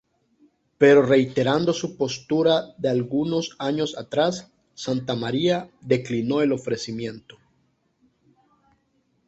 [0.79, 7.37] Pero, reiterando su postura de algunos años atrás, Santamaría declinó el ofrecimiento.